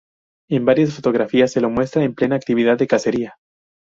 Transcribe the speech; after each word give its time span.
En 0.49 0.65
varias 0.65 0.95
fotografías 0.95 1.51
se 1.51 1.61
lo 1.61 1.69
muestra 1.69 2.01
en 2.03 2.15
plena 2.15 2.35
actividad 2.35 2.75
de 2.75 2.87
cacería. 2.87 3.35